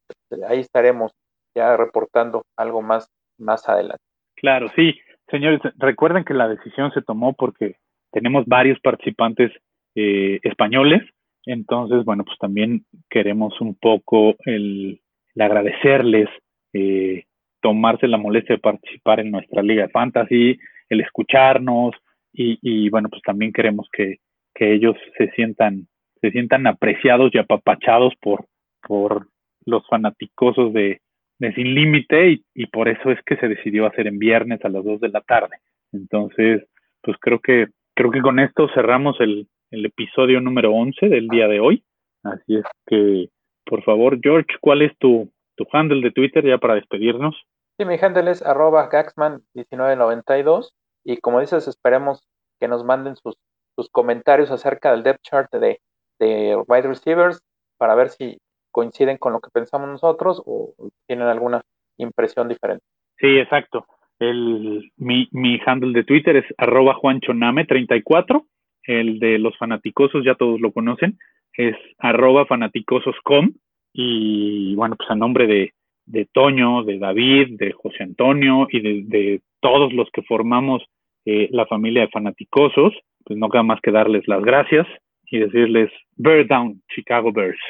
[0.48, 1.12] ahí estaremos
[1.54, 3.08] ya reportando algo más,
[3.38, 4.02] más adelante.
[4.36, 4.98] Claro, sí.
[5.30, 7.76] Señores, recuerden que la decisión se tomó porque
[8.10, 9.52] tenemos varios participantes
[9.94, 11.02] eh, españoles,
[11.44, 15.00] entonces, bueno, pues también queremos un poco el,
[15.34, 16.28] el agradecerles
[16.72, 17.24] eh,
[17.60, 20.58] tomarse la molestia de participar en nuestra liga de fantasy,
[20.88, 21.94] el escucharnos
[22.32, 24.18] y, y bueno, pues también queremos que,
[24.54, 25.86] que, ellos se sientan,
[26.20, 28.46] se sientan apreciados y apapachados por,
[28.86, 29.28] por
[29.64, 31.00] los fanaticosos de,
[31.38, 34.68] de Sin Límite y, y, por eso es que se decidió hacer en viernes a
[34.68, 35.56] las 2 de la tarde.
[35.92, 36.64] Entonces,
[37.00, 41.48] pues creo que, creo que con esto cerramos el, el episodio número 11 del día
[41.48, 41.84] de hoy.
[42.22, 43.28] Así es que,
[43.64, 47.36] por favor, George, ¿cuál es tu, tu handle de Twitter ya para despedirnos?
[47.78, 50.72] Sí, mi handle es arroba gaxman1992
[51.04, 52.26] y como dices, esperemos
[52.60, 53.36] que nos manden sus,
[53.74, 55.80] sus comentarios acerca del depth chart de,
[56.18, 57.42] de wide receivers
[57.78, 58.38] para ver si
[58.70, 60.74] coinciden con lo que pensamos nosotros o
[61.06, 61.62] tienen alguna
[61.98, 62.84] impresión diferente.
[63.18, 63.86] Sí, exacto.
[64.18, 68.44] El, mi, mi handle de Twitter es arroba juanchoname34.
[68.84, 71.18] El de los fanaticosos, ya todos lo conocen,
[71.56, 73.52] es arroba fanaticososcom.
[73.92, 75.72] Y bueno, pues a nombre de,
[76.06, 80.82] de Toño, de David, de José Antonio y de, todos los que formamos
[81.24, 82.92] eh, la familia de fanaticosos,
[83.24, 84.88] pues no queda más que darles las gracias
[85.30, 87.60] y decirles Bear Down, Chicago Bears.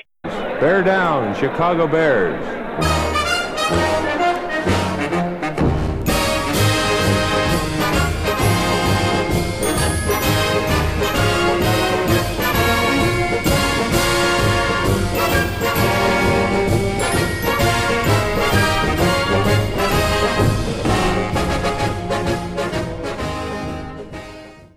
[0.60, 2.62] Bear Down, Chicago Bears.